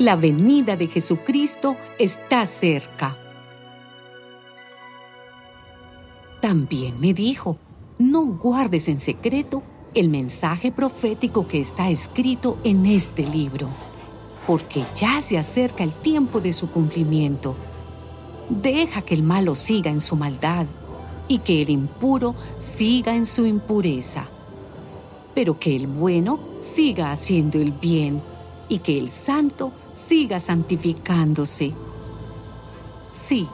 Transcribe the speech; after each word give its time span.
La 0.00 0.16
venida 0.16 0.76
de 0.78 0.86
Jesucristo 0.86 1.76
está 1.98 2.46
cerca. 2.46 3.18
También 6.40 6.98
me 6.98 7.12
dijo, 7.12 7.58
no 7.98 8.24
guardes 8.24 8.88
en 8.88 8.98
secreto 8.98 9.62
el 9.92 10.08
mensaje 10.08 10.72
profético 10.72 11.46
que 11.46 11.60
está 11.60 11.90
escrito 11.90 12.56
en 12.64 12.86
este 12.86 13.26
libro, 13.26 13.68
porque 14.46 14.86
ya 14.94 15.20
se 15.20 15.36
acerca 15.36 15.84
el 15.84 15.92
tiempo 15.92 16.40
de 16.40 16.54
su 16.54 16.70
cumplimiento. 16.70 17.54
Deja 18.48 19.02
que 19.02 19.12
el 19.12 19.22
malo 19.22 19.54
siga 19.54 19.90
en 19.90 20.00
su 20.00 20.16
maldad 20.16 20.64
y 21.28 21.40
que 21.40 21.60
el 21.60 21.68
impuro 21.68 22.34
siga 22.56 23.14
en 23.14 23.26
su 23.26 23.44
impureza, 23.44 24.30
pero 25.34 25.58
que 25.58 25.76
el 25.76 25.86
bueno 25.88 26.40
siga 26.62 27.12
haciendo 27.12 27.58
el 27.58 27.72
bien 27.72 28.22
y 28.70 28.78
que 28.78 28.96
el 28.96 29.10
santo 29.10 29.72
siga 29.92 30.40
santificándose. 30.40 31.74
Sí, 33.10 33.46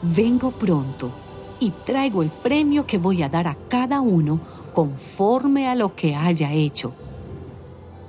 vengo 0.00 0.50
pronto 0.50 1.12
y 1.60 1.70
traigo 1.70 2.22
el 2.22 2.30
premio 2.30 2.86
que 2.86 2.98
voy 2.98 3.22
a 3.22 3.28
dar 3.28 3.46
a 3.46 3.56
cada 3.68 4.00
uno 4.00 4.40
conforme 4.72 5.68
a 5.68 5.74
lo 5.74 5.94
que 5.94 6.16
haya 6.16 6.52
hecho. 6.52 6.94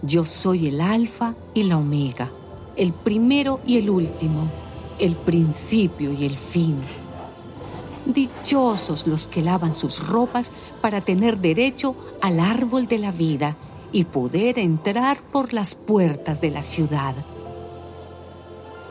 Yo 0.01 0.25
soy 0.25 0.69
el 0.69 0.79
alfa 0.79 1.35
y 1.53 1.63
la 1.63 1.77
omega, 1.77 2.31
el 2.77 2.93
primero 2.93 3.59
y 3.67 3.77
el 3.77 3.89
último, 3.89 4.49
el 4.99 5.17
principio 5.17 6.13
y 6.13 6.25
el 6.25 6.37
fin. 6.37 6.77
Dichosos 8.05 9.05
los 9.05 9.27
que 9.27 9.41
lavan 9.41 9.75
sus 9.75 10.07
ropas 10.07 10.53
para 10.81 11.01
tener 11.01 11.39
derecho 11.39 11.95
al 12.21 12.39
árbol 12.39 12.87
de 12.87 12.99
la 12.99 13.11
vida 13.11 13.57
y 13.93 14.05
poder 14.05 14.59
entrar 14.59 15.21
por 15.21 15.53
las 15.53 15.75
puertas 15.75 16.41
de 16.41 16.51
la 16.51 16.63
ciudad. 16.63 17.15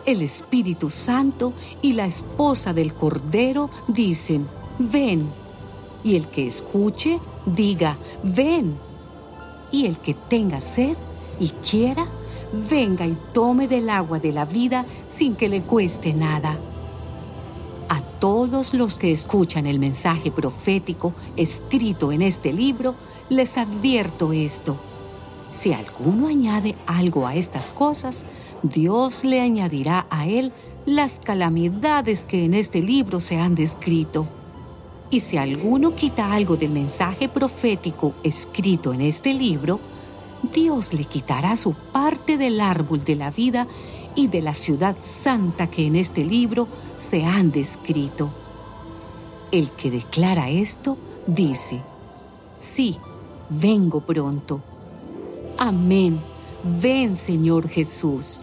El 0.06 0.22
Espíritu 0.22 0.90
Santo 0.90 1.52
y 1.82 1.92
la 1.92 2.06
esposa 2.06 2.72
del 2.72 2.94
Cordero 2.94 3.68
dicen, 3.88 4.48
ven. 4.78 5.28
Y 6.04 6.16
el 6.16 6.28
que 6.28 6.46
escuche, 6.46 7.20
diga, 7.44 7.98
ven. 8.22 8.76
Y 9.70 9.86
el 9.86 9.98
que 9.98 10.14
tenga 10.14 10.60
sed 10.60 10.96
y 11.38 11.50
quiera, 11.50 12.06
venga 12.70 13.06
y 13.06 13.16
tome 13.32 13.68
del 13.68 13.90
agua 13.90 14.18
de 14.18 14.32
la 14.32 14.44
vida 14.44 14.86
sin 15.08 15.34
que 15.34 15.48
le 15.48 15.62
cueste 15.62 16.12
nada. 16.12 16.58
A 17.88 18.00
todos 18.20 18.74
los 18.74 18.98
que 18.98 19.12
escuchan 19.12 19.66
el 19.66 19.78
mensaje 19.78 20.30
profético 20.30 21.12
escrito 21.36 22.12
en 22.12 22.22
este 22.22 22.52
libro, 22.52 22.94
les 23.28 23.56
advierto 23.56 24.32
esto. 24.32 24.76
Si 25.52 25.74
alguno 25.74 26.28
añade 26.28 26.76
algo 26.86 27.26
a 27.26 27.34
estas 27.34 27.72
cosas, 27.72 28.24
Dios 28.62 29.22
le 29.22 29.38
añadirá 29.38 30.06
a 30.08 30.26
él 30.26 30.50
las 30.86 31.20
calamidades 31.22 32.24
que 32.24 32.46
en 32.46 32.54
este 32.54 32.80
libro 32.80 33.20
se 33.20 33.38
han 33.38 33.54
descrito. 33.54 34.26
Y 35.10 35.20
si 35.20 35.36
alguno 35.36 35.94
quita 35.94 36.32
algo 36.32 36.56
del 36.56 36.70
mensaje 36.70 37.28
profético 37.28 38.14
escrito 38.22 38.94
en 38.94 39.02
este 39.02 39.34
libro, 39.34 39.78
Dios 40.54 40.94
le 40.94 41.04
quitará 41.04 41.54
su 41.58 41.74
parte 41.74 42.38
del 42.38 42.58
árbol 42.58 43.04
de 43.04 43.16
la 43.16 43.30
vida 43.30 43.68
y 44.14 44.28
de 44.28 44.40
la 44.40 44.54
ciudad 44.54 44.96
santa 45.02 45.66
que 45.66 45.86
en 45.86 45.96
este 45.96 46.24
libro 46.24 46.66
se 46.96 47.26
han 47.26 47.50
descrito. 47.50 48.30
El 49.50 49.70
que 49.72 49.90
declara 49.90 50.48
esto 50.48 50.96
dice, 51.26 51.82
sí, 52.56 52.96
vengo 53.50 54.00
pronto. 54.00 54.71
Amén. 55.64 56.20
Ven, 56.64 57.14
Señor 57.14 57.68
Jesús. 57.68 58.42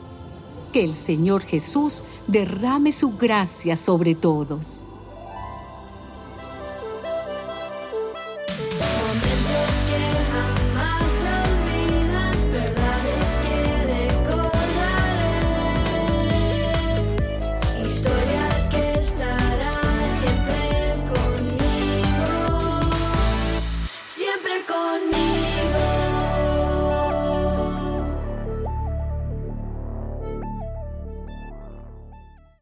Que 0.72 0.86
el 0.86 0.94
Señor 0.94 1.44
Jesús 1.44 2.02
derrame 2.28 2.94
su 2.94 3.18
gracia 3.18 3.76
sobre 3.76 4.16
todos. 4.16 4.86